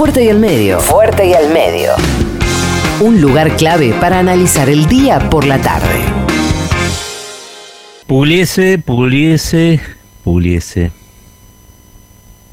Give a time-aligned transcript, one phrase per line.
[0.00, 0.80] Fuerte y al medio.
[0.80, 1.92] Fuerte y al medio.
[3.02, 6.00] Un lugar clave para analizar el día por la tarde.
[8.06, 9.78] Puliese, Puliese,
[10.24, 10.90] Puliese.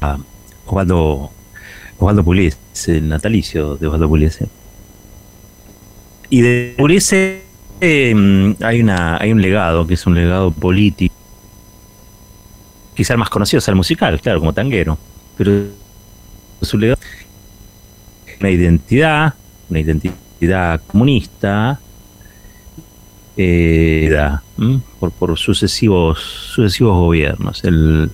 [0.02, 0.18] Ah,
[0.66, 1.30] Osvaldo,
[1.98, 2.58] Osvaldo Puliese,
[2.88, 4.46] el natalicio de Osvaldo Puliese.
[6.28, 7.44] Y de Puliese
[7.80, 11.14] eh, hay, una, hay un legado, que es un legado político.
[12.94, 14.98] Quizá el más conocido sea el musical, claro, como tanguero.
[15.38, 15.62] Pero
[16.60, 17.00] su legado
[18.40, 19.34] una identidad,
[19.68, 21.80] una identidad comunista,
[23.36, 24.10] eh,
[24.98, 27.64] por, sucesivos, sucesivos gobiernos.
[27.64, 28.10] El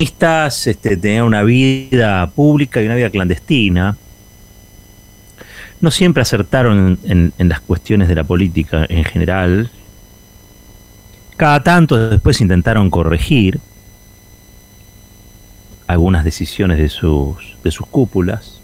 [0.00, 3.96] comunistas este, tenían una vida pública y una vida clandestina.
[5.80, 9.70] No siempre acertaron en, en las cuestiones de la política en general.
[11.36, 13.60] Cada tanto después intentaron corregir
[15.86, 18.59] algunas decisiones de sus, de sus cúpulas.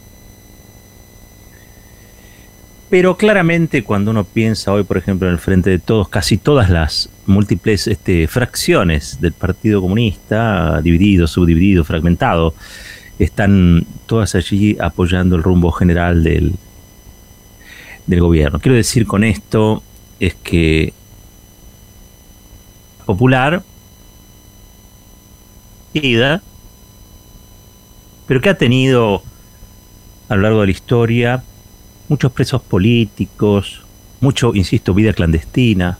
[2.96, 6.70] Pero claramente cuando uno piensa hoy, por ejemplo, en el frente de todos, casi todas
[6.70, 12.54] las múltiples este, fracciones del Partido Comunista, dividido, subdividido, fragmentado,
[13.18, 16.54] están todas allí apoyando el rumbo general del,
[18.06, 18.60] gobierno.
[18.60, 19.82] Quiero decir con esto
[20.18, 20.94] es que
[23.04, 23.62] popular,
[28.26, 29.22] pero que ha tenido
[30.30, 31.42] a lo largo de la historia
[32.08, 33.82] muchos presos políticos,
[34.20, 35.98] mucho, insisto, vida clandestina,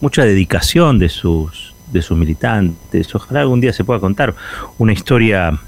[0.00, 3.14] mucha dedicación de sus, de sus militantes.
[3.14, 4.34] Ojalá algún día se pueda contar
[4.78, 5.58] una historia del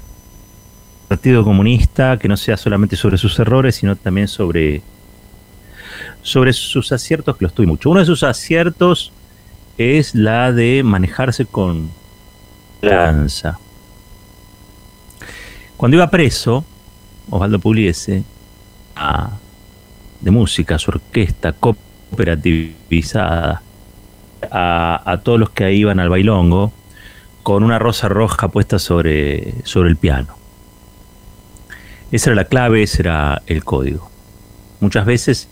[1.07, 4.81] Partido Comunista que no sea solamente sobre sus errores, sino también sobre,
[6.21, 7.89] sobre sus aciertos, que los tuve mucho.
[7.89, 9.11] Uno de sus aciertos
[9.77, 11.89] es la de manejarse con
[12.81, 13.59] lanza.
[15.77, 16.63] Cuando iba preso,
[17.29, 18.23] Osvaldo Pugliese,
[20.21, 23.61] de música, su orquesta cooperativizada,
[24.51, 26.71] a, todos los que iban al bailongo,
[27.43, 30.35] con una rosa roja puesta sobre, sobre el piano.
[32.11, 34.09] Esa era la clave, ese era el código.
[34.79, 35.47] Muchas veces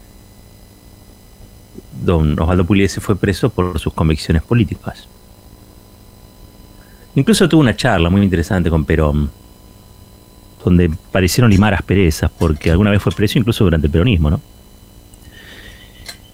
[2.04, 5.08] don Osvaldo Pugliese fue preso por sus convicciones políticas.
[7.16, 9.32] Incluso tuvo una charla muy interesante con Perón,
[10.64, 14.42] donde parecieron limar asperezas, porque alguna vez fue preso incluso durante el peronismo, ¿no?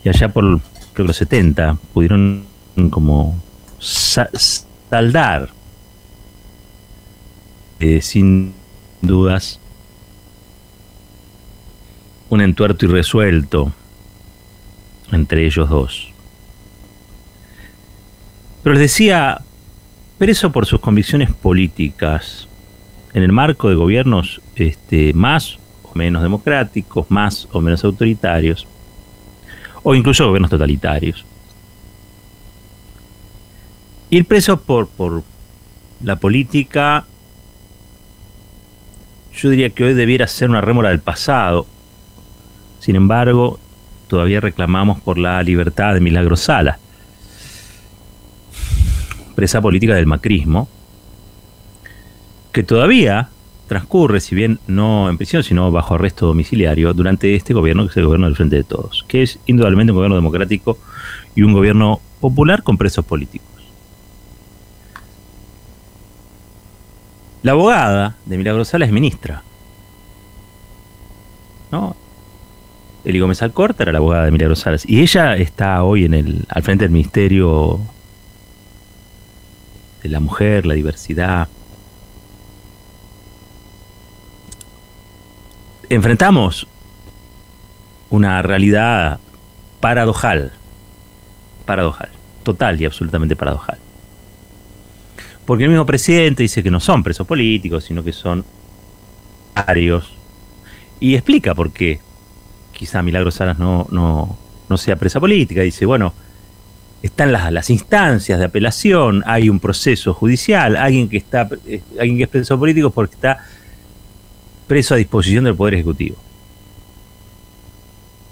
[0.03, 0.61] Y allá por,
[0.95, 2.45] los 70, pudieron
[2.89, 3.41] como
[3.79, 5.49] saldar,
[7.79, 8.53] eh, sin
[9.01, 9.59] dudas,
[12.29, 13.73] un entuerto irresuelto
[15.11, 16.11] entre ellos dos.
[18.63, 19.41] Pero les decía,
[20.17, 22.48] preso por sus convicciones políticas,
[23.13, 28.67] en el marco de gobiernos este, más o menos democráticos, más o menos autoritarios,
[29.83, 31.25] o incluso gobiernos totalitarios.
[34.09, 35.23] Ir preso por, por
[36.03, 37.05] la política,
[39.33, 41.65] yo diría que hoy debiera ser una rémora del pasado.
[42.79, 43.59] Sin embargo,
[44.07, 46.79] todavía reclamamos por la libertad de Milagro Sala,
[49.35, 50.67] presa política del macrismo,
[52.51, 53.29] que todavía
[53.67, 57.97] transcurre, si bien no en prisión, sino bajo arresto domiciliario, durante este gobierno que es
[57.97, 60.77] el gobierno del Frente de Todos, que es indudablemente un gobierno democrático
[61.35, 63.47] y un gobierno popular con presos políticos.
[67.43, 69.43] La abogada de Milagro Sala es ministra.
[71.71, 71.95] ¿No?
[73.05, 74.83] Eli Gómez Alcorta era la abogada de Milagro Salas.
[74.85, 77.79] Y ella está hoy en el, al frente del Ministerio
[80.03, 81.47] de la Mujer, la Diversidad,
[85.89, 86.67] enfrentamos
[88.09, 89.19] una realidad
[89.79, 90.51] paradojal,
[91.65, 92.09] paradojal,
[92.43, 93.77] total y absolutamente paradojal.
[95.45, 98.45] Porque el mismo presidente dice que no son presos políticos, sino que son
[99.55, 100.11] arios.
[100.99, 101.99] Y explica por qué
[102.71, 104.37] quizá Milagros Salas no, no,
[104.69, 105.61] no sea presa política.
[105.61, 106.13] Dice, bueno,
[107.01, 112.17] están las, las, instancias de apelación, hay un proceso judicial, alguien que está, eh, alguien
[112.17, 113.39] que es preso político porque está
[114.69, 116.15] preso a disposición del Poder Ejecutivo.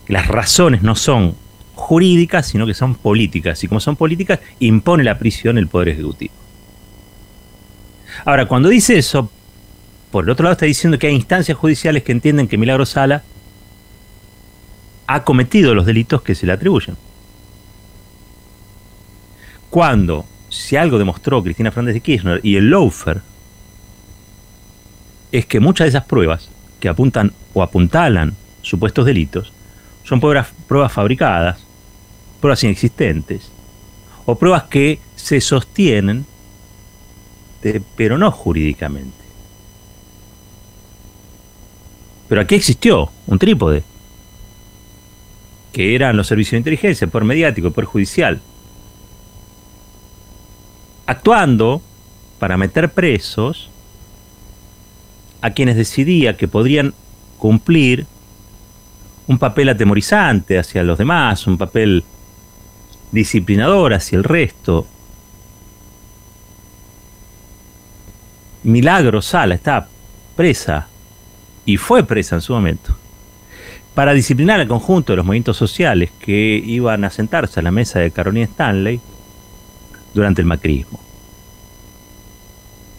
[0.07, 1.35] Las razones no son
[1.73, 3.61] jurídicas, sino que son políticas.
[3.63, 6.33] Y como son políticas, impone la prisión el Poder Ejecutivo.
[8.23, 9.29] Ahora, cuando dice eso,
[10.11, 13.23] por el otro lado está diciendo que hay instancias judiciales que entienden que Milagro Sala
[15.07, 16.95] ha cometido los delitos que se le atribuyen.
[19.69, 23.21] Cuando, si algo demostró Cristina Fernández de Kirchner y el Loafer
[25.31, 29.51] es que muchas de esas pruebas que apuntan o apuntalan supuestos delitos
[30.03, 31.59] son pruebas, pruebas fabricadas,
[32.39, 33.51] pruebas inexistentes,
[34.25, 36.25] o pruebas que se sostienen,
[37.95, 39.25] pero no jurídicamente.
[42.27, 43.83] Pero aquí existió un trípode,
[45.71, 48.41] que eran los servicios de inteligencia, el poder mediático, el poder judicial,
[51.05, 51.81] actuando
[52.39, 53.69] para meter presos
[55.41, 56.93] a quienes decidía que podrían
[57.37, 58.05] cumplir
[59.27, 62.03] un papel atemorizante hacia los demás, un papel
[63.11, 64.87] disciplinador hacia el resto.
[68.63, 69.87] Milagro Sala está
[70.35, 70.87] presa
[71.65, 72.95] y fue presa en su momento
[73.97, 77.99] para disciplinar al conjunto de los movimientos sociales que iban a sentarse a la mesa
[77.99, 79.01] de Carolina Stanley
[80.13, 81.06] durante el macrismo.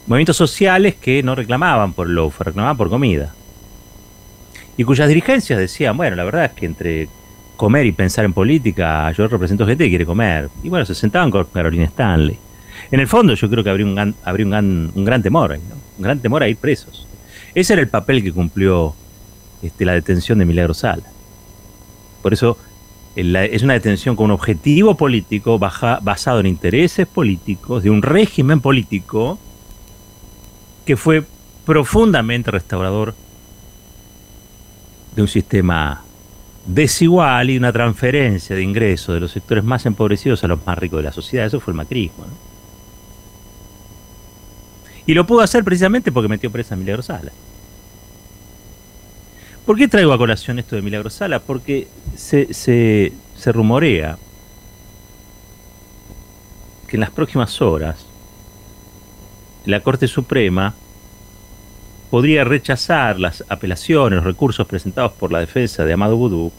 [0.08, 3.34] Movimientos sociales que no reclamaban por lo reclamaban por comida
[4.78, 7.08] y cuyas dirigencias decían, bueno, la verdad es que entre
[7.56, 10.49] comer y pensar en política, yo represento gente que quiere comer.
[10.62, 12.38] Y bueno, se sentaban con Carolina Stanley.
[12.90, 15.60] En el fondo yo creo que habría un gran, habría un gran, temor, ahí,
[15.99, 17.06] un gran temor a ir presos.
[17.54, 18.94] Ese era el papel que cumplió
[19.62, 21.04] este, la detención de Milagro Sala.
[22.22, 22.56] Por eso
[23.16, 29.40] es una detención con un objetivo político basado en intereses políticos de un régimen político
[30.88, 31.23] que fue
[31.67, 33.14] profundamente restaurador
[35.14, 36.02] de un sistema
[36.64, 41.00] desigual y una transferencia de ingresos de los sectores más empobrecidos a los más ricos
[41.00, 41.44] de la sociedad.
[41.44, 42.25] Eso fue el macrismo.
[45.05, 47.32] Y lo pudo hacer precisamente porque metió presa a Milagro Sala.
[49.67, 51.11] ¿Por qué traigo a colación esto de Milagro?
[51.46, 51.87] Porque
[52.17, 54.17] se, se, se rumorea
[56.87, 58.07] que en las próximas horas
[59.68, 60.74] la Corte Suprema
[62.10, 66.50] podría rechazar las apelaciones, los recursos presentados por la defensa de Amado Boudou,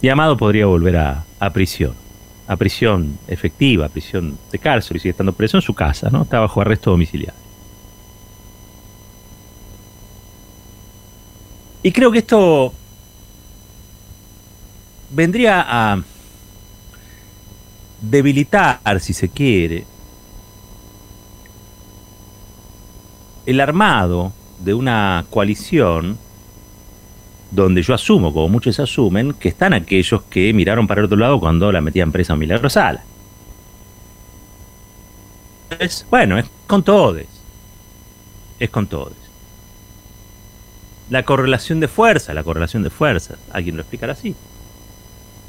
[0.00, 1.94] y Amado podría volver a, prisión,
[2.46, 6.22] a prisión efectiva, a prisión de cárcel, y sigue estando preso en su casa, ¿no?
[6.22, 7.40] Está bajo arresto domiciliario.
[11.82, 12.72] Y creo que esto
[15.10, 16.00] vendría a
[18.00, 19.86] debilitar, si se quiere,
[23.46, 26.18] el armado de una coalición
[27.50, 31.38] donde yo asumo, como muchos asumen, que están aquellos que miraron para el otro lado
[31.38, 33.02] cuando la metían presa a Milagro Sala.
[35.78, 37.22] Es, bueno, es con todos.
[38.58, 39.14] Es con todos.
[41.10, 44.34] La correlación de fuerza, la correlación de fuerzas, alguien lo explicará así.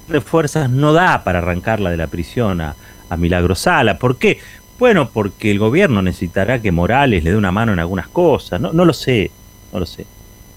[0.10, 2.76] De fuerzas no da para arrancarla de la prisión a,
[3.10, 3.98] a Milagro Sala.
[3.98, 4.40] ¿Por qué?
[4.84, 8.60] Bueno, porque el gobierno necesitará que Morales le dé una mano en algunas cosas.
[8.60, 9.32] No, lo sé,
[9.72, 10.06] no lo sé,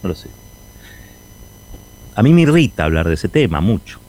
[0.02, 0.28] no lo sé.
[2.16, 4.00] A mí me irrita hablar de ese tema mucho.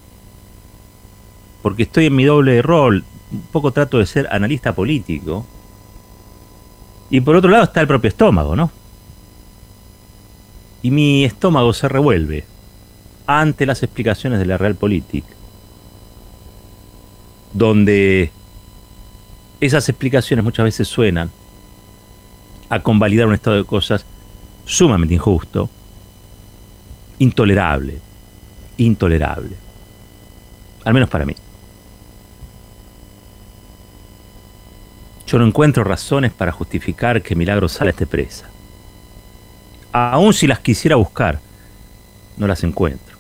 [1.62, 3.04] Porque estoy en mi doble rol.
[3.32, 5.46] Un poco trato de ser analista político.
[7.12, 8.72] Y por otro lado está el propio estómago, ¿no?
[10.82, 12.44] Y mi estómago se revuelve
[13.28, 15.26] ante las explicaciones de la Realpolitik,
[17.54, 18.32] donde
[19.60, 21.32] esas explicaciones muchas veces suenan
[22.70, 24.06] a convalidar un estado de cosas
[24.66, 25.70] sumamente injusto,
[27.20, 28.00] intolerable,
[28.78, 29.56] intolerable,
[30.84, 31.36] al menos para mí.
[35.26, 38.50] Yo no encuentro razones para justificar que Milagro Sala esté presa.
[39.92, 41.40] Aun si las quisiera buscar,
[42.38, 43.18] no las encuentro.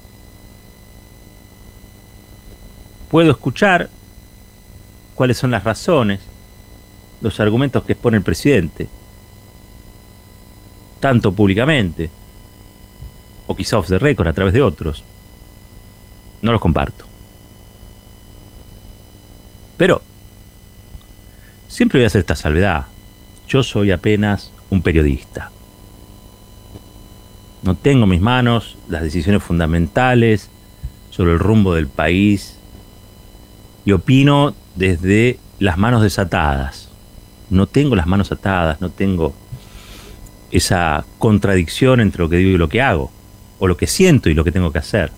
[3.09, 3.89] Puedo escuchar
[5.17, 6.19] cuáles son las razones,
[7.21, 8.87] los argumentos que expone el presidente,
[10.99, 12.11] tanto públicamente,
[13.47, 15.03] o quizá off the record a través de otros.
[16.43, 17.05] No los comparto.
[19.75, 20.03] Pero,
[21.67, 22.85] siempre voy a hacer esta salvedad.
[23.47, 25.49] Yo soy apenas un periodista.
[27.63, 30.51] No tengo en mis manos las decisiones fundamentales
[31.09, 32.59] sobre el rumbo del país
[33.83, 36.89] y opino desde las manos desatadas.
[37.49, 39.33] No tengo las manos atadas, no tengo
[40.51, 43.11] esa contradicción entre lo que digo y lo que hago,
[43.59, 45.11] o lo que siento y lo que tengo que hacer.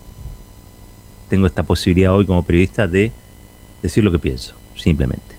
[1.28, 3.12] Tengo esta posibilidad hoy como periodista de
[3.82, 5.36] decir lo que pienso, simplemente.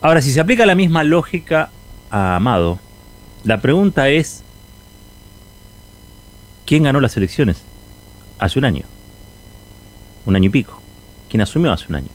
[0.00, 1.70] Ahora, si se aplica la misma lógica
[2.10, 2.78] a Amado,
[3.44, 4.42] la pregunta es,
[6.64, 7.62] ¿quién ganó las elecciones
[8.38, 8.84] hace un año?
[10.26, 10.80] Un año y pico.
[11.28, 12.08] ¿Quién asumió hace un año?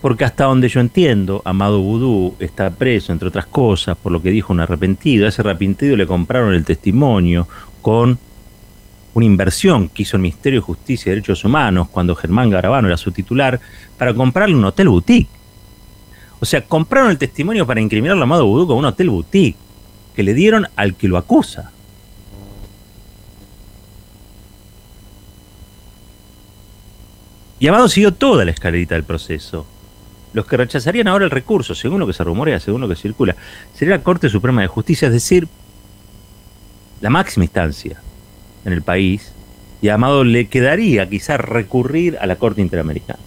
[0.00, 4.30] Porque hasta donde yo entiendo, Amado Vudú está preso, entre otras cosas, por lo que
[4.30, 5.26] dijo un arrepentido.
[5.26, 7.46] A ese arrepentido le compraron el testimonio
[7.82, 8.18] con
[9.12, 12.96] una inversión que hizo el Ministerio de Justicia y Derechos Humanos cuando Germán Garabano era
[12.96, 13.60] su titular
[13.98, 15.28] para comprarle un hotel boutique.
[16.38, 19.58] O sea, compraron el testimonio para incriminar a Amado Vudú con un hotel boutique
[20.14, 21.72] que le dieron al que lo acusa.
[27.60, 29.66] Y Amado siguió toda la escalerita del proceso.
[30.32, 33.36] Los que rechazarían ahora el recurso, según lo que se rumorea, según lo que circula,
[33.74, 35.46] sería la Corte Suprema de Justicia, es decir,
[37.02, 38.00] la máxima instancia
[38.64, 39.32] en el país,
[39.82, 43.20] y a Amado le quedaría quizás recurrir a la Corte Interamericana.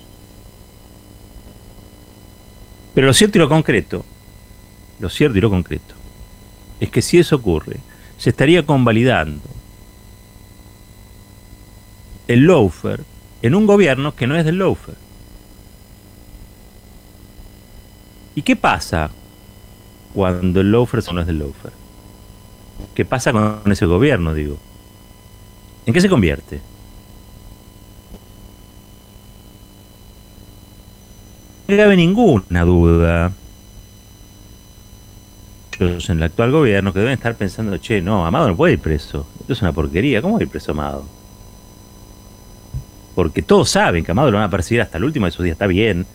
[2.95, 4.03] Pero lo cierto y lo concreto,
[4.99, 5.93] lo cierto y lo concreto,
[6.79, 7.77] es que si eso ocurre,
[8.17, 9.41] se estaría convalidando
[12.27, 13.03] el lawfare
[13.43, 14.97] en un gobierno que no es del lawfare.
[18.35, 19.11] ¿Y qué pasa
[20.13, 21.75] cuando el lawfare no es del lawfare?
[22.95, 24.57] ¿Qué pasa con ese gobierno, digo?
[25.85, 26.61] ¿En qué se convierte?
[31.67, 33.33] No cabe ninguna duda
[35.79, 39.27] en el actual gobierno que deben estar pensando, che, no, Amado no puede ir preso.
[39.41, 40.21] Esto es una porquería.
[40.21, 41.22] ¿Cómo va a ir preso Amado?
[43.15, 45.55] Porque todos saben que Amado lo van a perseguir hasta el último de sus días.
[45.55, 46.05] Está bien,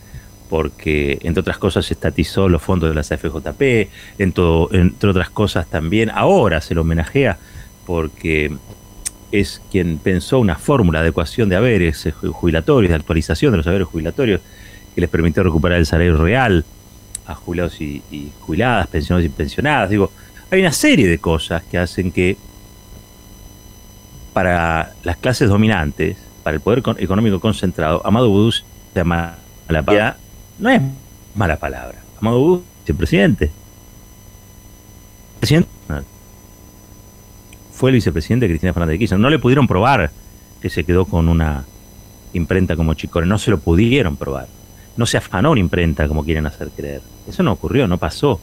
[0.49, 6.59] porque entre otras cosas estatizó los fondos de la CFJP, entre otras cosas también ahora
[6.59, 7.37] se lo homenajea
[7.85, 8.51] porque
[9.31, 13.87] es quien pensó una fórmula de ecuación de haberes jubilatorios, de actualización de los haberes
[13.87, 14.41] jubilatorios,
[14.95, 16.65] que les permitió recuperar el salario real
[17.25, 18.01] a jubilados y,
[18.41, 19.89] jubiladas, pensionados y pensionadas.
[19.89, 20.11] Digo,
[20.49, 22.37] hay una serie de cosas que hacen que
[24.33, 28.63] para las clases dominantes, para el poder económico concentrado, Amado Vudú se
[28.95, 29.35] llama
[29.67, 30.17] la palabra.
[30.57, 30.81] No es
[31.35, 31.99] mala palabra.
[32.19, 33.51] Amado Vudú es el presidente.
[35.39, 35.69] Presidente
[37.79, 39.21] fue el vicepresidente de Cristina Fernández de Kirchner.
[39.21, 40.11] No le pudieron probar
[40.61, 41.63] que se quedó con una
[42.33, 43.25] imprenta como Chicore.
[43.25, 44.49] No se lo pudieron probar.
[44.97, 47.01] No se afanó una imprenta como quieren hacer creer.
[47.25, 48.41] Eso no ocurrió, no pasó.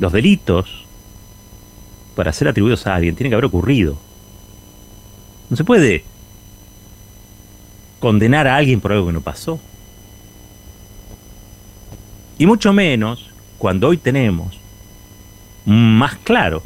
[0.00, 0.84] Los delitos,
[2.16, 3.96] para ser atribuidos a alguien, tienen que haber ocurrido.
[5.50, 6.04] No se puede
[8.00, 9.60] condenar a alguien por algo que no pasó.
[12.38, 14.58] Y mucho menos cuando hoy tenemos
[15.64, 16.62] más claro,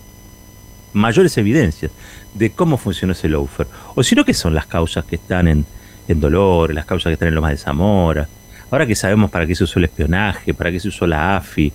[0.93, 1.93] mayores evidencias
[2.35, 3.67] de cómo funcionó ese loafer.
[3.95, 5.67] O si no, ¿qué son las causas que están en,
[6.09, 8.29] en Dolores, las causas que están en Lomas de Zamora?
[8.71, 11.73] Ahora que sabemos para qué se usó el espionaje, para qué se usó la AFI,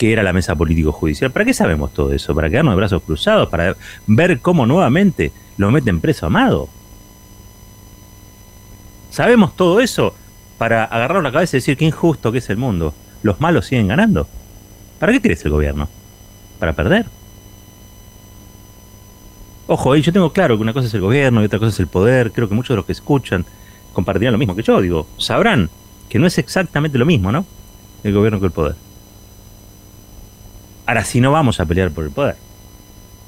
[0.00, 2.34] qué era la mesa político-judicial, ¿para qué sabemos todo eso?
[2.34, 3.50] ¿Para quedarnos de brazos cruzados?
[3.50, 3.76] ¿Para
[4.06, 6.70] ver cómo nuevamente lo meten preso Amado?
[9.10, 10.14] ¿Sabemos todo eso
[10.56, 12.94] para agarrar la cabeza y decir qué injusto que es el mundo?
[13.22, 14.26] Los malos siguen ganando.
[14.98, 15.86] ¿Para qué crees el gobierno?
[16.58, 17.06] para perder.
[19.66, 21.86] Ojo, yo tengo claro que una cosa es el gobierno y otra cosa es el
[21.88, 22.32] poder.
[22.32, 23.46] Creo que muchos de los que escuchan
[23.94, 24.80] compartirán lo mismo que yo.
[24.80, 25.70] Digo, sabrán
[26.10, 27.46] que no es exactamente lo mismo, ¿no?
[28.02, 28.89] El gobierno que el poder.
[30.90, 32.34] Ahora, si no vamos a pelear por el poder,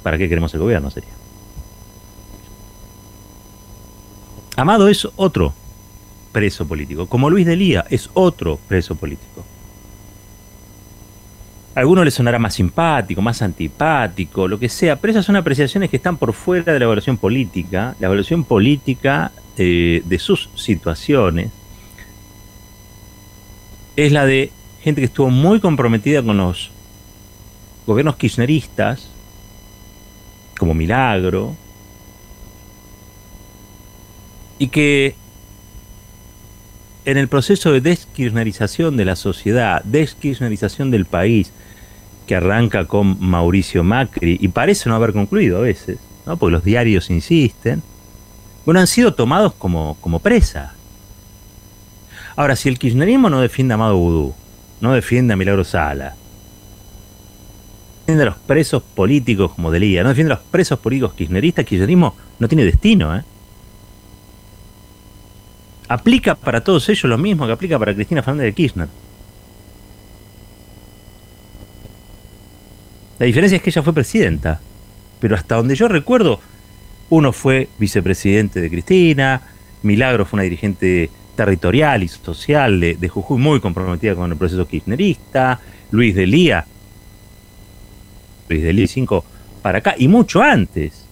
[0.03, 0.91] ¿para qué queremos el gobierno?
[0.91, 1.13] Sería.
[4.57, 5.53] Amado es otro
[6.33, 9.45] preso político, como Luis de Lía es otro preso político.
[11.73, 15.89] A algunos les sonará más simpático, más antipático, lo que sea, pero esas son apreciaciones
[15.89, 21.49] que están por fuera de la evaluación política, la evaluación política eh, de sus situaciones
[23.95, 24.51] es la de
[24.81, 26.73] gente que estuvo muy comprometida con los
[27.85, 29.09] gobiernos kirchneristas,
[30.57, 31.55] como Milagro,
[34.59, 35.15] y que
[37.05, 41.51] en el proceso de deskirchnerización de la sociedad, deskirchnerización del país,
[42.25, 46.37] que arranca con Mauricio Macri y parece no haber concluido a veces, ¿no?
[46.37, 47.83] porque los diarios insisten,
[48.65, 50.73] bueno, han sido tomados como, como presa.
[52.35, 54.33] Ahora, si el kirchnerismo no defiende a Amado Vudú,
[54.79, 56.15] no defiende a Milagro Sala,
[58.03, 62.15] defiende a los presos políticos como Delía, no defiende a los presos políticos kirchneristas, kirchnerismo
[62.39, 63.23] no tiene destino, ¿eh?
[65.87, 68.87] Aplica para todos ellos lo mismo que aplica para Cristina Fernández de Kirchner.
[73.19, 74.59] La diferencia es que ella fue presidenta.
[75.19, 76.39] Pero hasta donde yo recuerdo,
[77.09, 79.41] uno fue vicepresidente de Cristina,
[79.83, 85.59] Milagro fue una dirigente territorial y social de, Jujuy muy comprometida con el proceso kirchnerista,
[85.91, 86.27] Luis de
[88.49, 89.25] Lía, Luis de Lía 5
[89.61, 91.05] para acá, y mucho antes,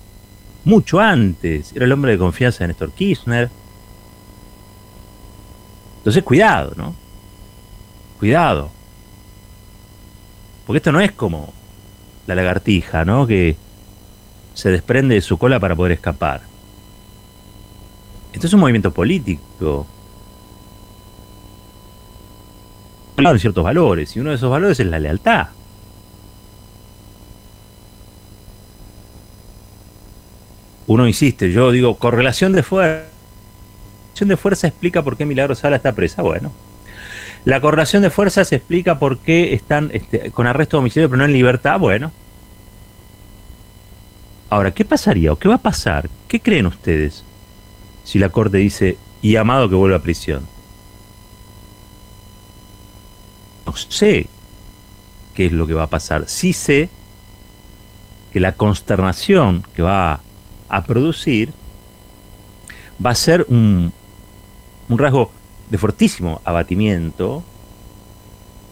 [0.66, 3.50] mucho antes, era el hombre de confianza de Néstor Kirchner.
[5.98, 6.96] Entonces, cuidado, ¿no?
[8.20, 8.72] Cuidado.
[10.66, 11.54] Porque esto no es como
[12.28, 13.26] la lagartija, ¿no?
[13.28, 13.56] Que
[14.54, 16.42] se desprende de su cola para poder escapar.
[18.34, 19.88] Esto es un movimiento político.
[23.30, 25.48] de ciertos valores, y uno de esos valores es la lealtad.
[30.92, 33.06] Uno insiste, yo digo, correlación de fuerza.
[34.10, 36.22] Correlación de fuerza explica por qué Milagro Sala está presa.
[36.22, 36.52] Bueno,
[37.46, 41.32] la correlación de fuerzas explica por qué están este, con arresto domiciliario pero no en
[41.32, 41.80] libertad.
[41.80, 42.12] Bueno.
[44.50, 46.10] Ahora, ¿qué pasaría o qué va a pasar?
[46.28, 47.24] ¿Qué creen ustedes
[48.04, 50.46] si la corte dice y Amado que vuelva a prisión?
[53.66, 54.28] No sé
[55.36, 56.28] qué es lo que va a pasar.
[56.28, 56.90] Sí sé
[58.34, 60.20] que la consternación que va
[60.72, 61.54] a producir
[63.04, 63.92] va a ser un,
[64.88, 65.30] un rasgo
[65.70, 67.44] de fortísimo abatimiento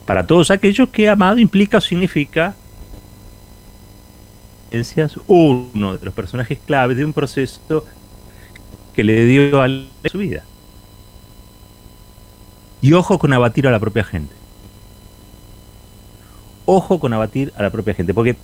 [0.05, 2.55] para todos aquellos que amado implica o significa
[5.27, 7.85] uno de los personajes claves de un proceso
[8.93, 9.67] que le dio a
[10.05, 10.43] su vida.
[12.81, 14.39] Y ojo con abatir a la propia gente
[16.69, 18.37] ojo con abatir a la propia gente, porque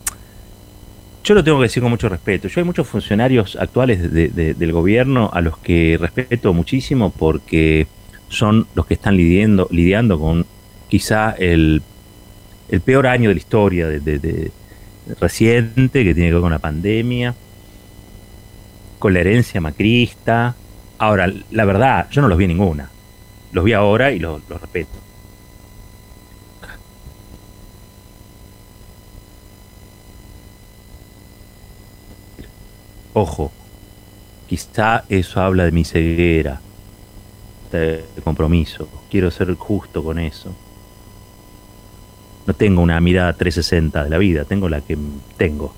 [1.25, 2.48] yo lo tengo que decir con mucho respeto.
[2.48, 7.88] Yo hay muchos funcionarios actuales del gobierno a los que respeto muchísimo porque
[8.29, 10.46] son los que están lidiando, lidiando con
[10.88, 11.82] quizá el,
[12.86, 14.51] peor año de la historia de,
[15.20, 17.34] reciente, que tiene que ver con la pandemia,
[19.00, 20.55] con la herencia macrista.
[21.00, 22.91] Ahora, la verdad, yo no los vi ninguna.
[23.51, 25.04] Los vi ahora y los respeto.
[33.17, 33.50] Ojo,
[34.45, 36.60] quizá eso habla de mi ceguera,
[37.72, 38.89] de compromiso.
[39.10, 40.53] Quiero ser justo con eso.
[42.45, 44.98] No tengo una mirada 360 de la vida, tengo la que
[45.37, 45.74] tengo.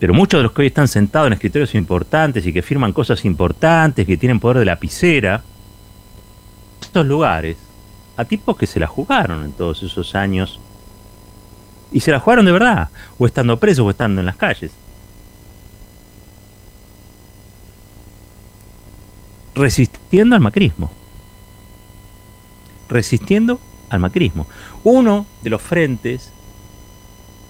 [0.00, 3.24] Pero muchos de los que hoy están sentados en escritorios importantes y que firman cosas
[3.24, 5.44] importantes, que tienen poder de lapicera,
[6.82, 7.58] estos lugares,
[8.16, 10.58] a tipos que se la jugaron en todos esos años
[11.94, 14.72] y se la jugaron de verdad, o estando presos o estando en las calles.
[19.54, 20.90] Resistiendo al macrismo.
[22.88, 24.48] Resistiendo al macrismo.
[24.82, 26.32] Uno de los frentes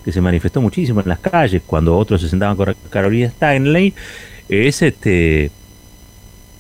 [0.04, 3.94] que se manifestó muchísimo en las calles cuando otros se sentaban con Carolina Steinley
[4.50, 5.50] es este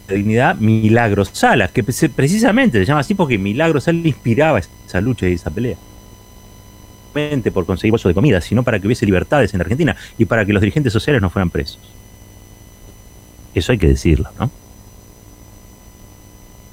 [0.08, 5.34] dignidad Milagros Salas, que precisamente se llama así porque Milagros Salas inspiraba esa lucha y
[5.34, 5.76] esa pelea
[7.52, 10.52] por conseguir bolso de comida, sino para que hubiese libertades en Argentina y para que
[10.52, 11.78] los dirigentes sociales no fueran presos.
[13.54, 14.50] Eso hay que decirlo, ¿no?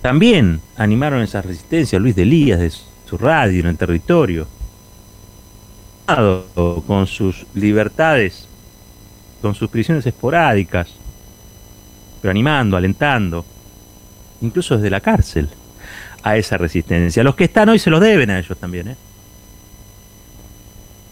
[0.02, 4.48] También animaron esa resistencia Luis de Elías de su radio en el territorio,
[6.88, 8.48] con sus libertades,
[9.42, 10.90] con sus prisiones esporádicas,
[12.20, 13.46] pero animando, alentando,
[14.42, 15.50] incluso desde la cárcel,
[16.24, 17.24] a esa resistencia.
[17.24, 18.96] Los que están hoy se los deben a ellos también, ¿eh?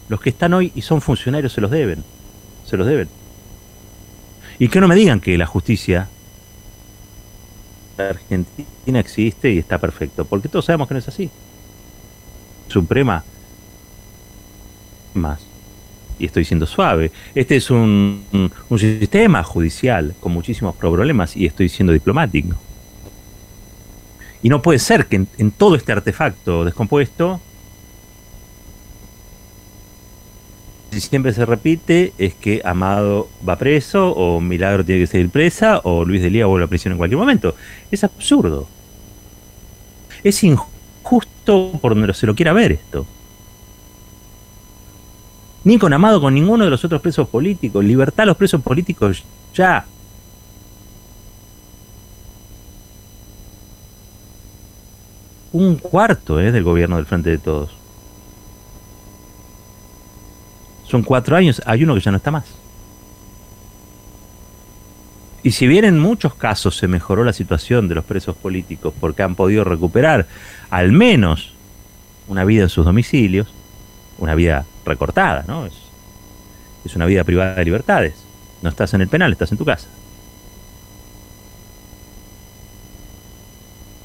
[0.09, 2.03] Los que están hoy y son funcionarios se los deben.
[2.65, 3.07] Se los deben.
[4.57, 6.09] Y que no me digan que la justicia
[7.97, 11.29] argentina existe y está perfecto, porque todos sabemos que no es así.
[12.67, 13.23] Suprema
[15.13, 15.41] más.
[16.17, 17.11] Y estoy siendo suave.
[17.35, 22.57] Este es un, un sistema judicial con muchísimos problemas y estoy siendo diplomático.
[24.41, 27.41] Y no puede ser que en todo este artefacto descompuesto
[30.78, 35.81] si siempre se repite es que Amado va preso, o Milagro tiene que seguir presa,
[35.83, 37.55] o Luis de Lía vuelve a prisión en cualquier momento.
[37.91, 38.67] Es absurdo.
[40.23, 43.05] Es injusto por donde se lo quiera ver esto.
[45.63, 47.83] Ni con Amado, con ninguno de los otros presos políticos.
[47.83, 49.23] Libertad a los presos políticos
[49.53, 49.85] ya.
[55.51, 57.78] Un cuarto eh, del gobierno del Frente de Todos.
[60.89, 62.45] Son cuatro años, hay uno que ya no está más.
[65.43, 69.23] Y si bien en muchos casos se mejoró la situación de los presos políticos porque
[69.23, 70.27] han podido recuperar
[70.69, 71.53] al menos
[72.27, 73.47] una vida en sus domicilios,
[74.17, 75.65] una vida recortada, ¿no?
[75.65, 75.73] Es,
[76.83, 78.15] es una vida privada de libertades.
[78.61, 79.87] No estás en el penal, estás en tu casa.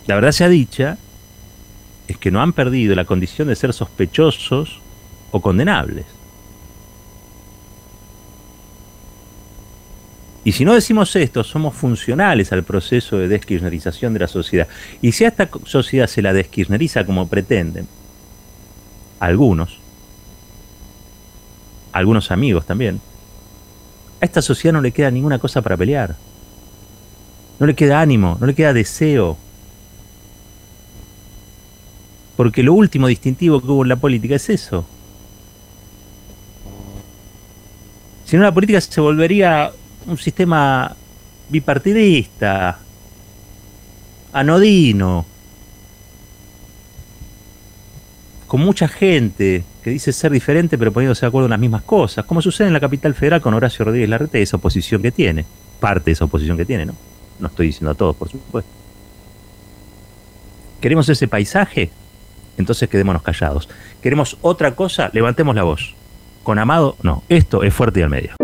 [0.07, 0.99] La verdad sea dicha,
[2.09, 4.81] es que no han perdido la condición de ser sospechosos
[5.33, 6.05] o condenables.
[10.45, 14.69] Y si no decimos esto, somos funcionales al proceso de deskirchnerización de la sociedad.
[15.01, 17.89] Y si a esta sociedad se la deskirchneriza como pretenden,
[19.19, 19.79] algunos,
[21.93, 23.01] algunos amigos también,
[24.21, 26.15] a esta sociedad no le queda ninguna cosa para pelear.
[27.59, 29.39] No le queda ánimo, no le queda deseo.
[32.37, 34.85] Porque lo último distintivo que hubo en la política es eso.
[38.27, 39.73] Si no, la política se volvería
[40.07, 40.95] un sistema
[41.49, 42.79] bipartidista,
[44.33, 45.27] anodino,
[48.47, 52.25] con mucha gente que dice ser diferente pero poniéndose de acuerdo en las mismas cosas,
[52.25, 55.45] como sucede en la capital federal con Horacio Rodríguez Larreta y esa oposición que tiene,
[55.81, 56.95] parte de esa oposición que tiene, ¿no?
[57.39, 58.71] No estoy diciendo a todos, por supuesto.
[60.81, 61.91] ¿Queremos ese paisaje?
[62.57, 63.69] Entonces quedémonos callados.
[64.03, 65.11] ¿Queremos otra cosa?
[65.13, 65.95] Levantemos la voz.
[66.43, 67.25] Con Amado, no.
[67.29, 68.44] Esto es Fuerte y al Medio.